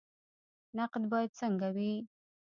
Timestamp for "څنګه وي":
1.41-1.93